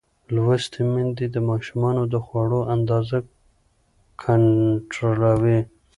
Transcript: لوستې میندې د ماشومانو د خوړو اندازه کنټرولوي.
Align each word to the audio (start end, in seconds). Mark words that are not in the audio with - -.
لوستې 0.33 0.81
میندې 0.93 1.25
د 1.31 1.37
ماشومانو 1.49 2.03
د 2.13 2.15
خوړو 2.25 2.59
اندازه 2.75 3.17
کنټرولوي. 4.23 5.59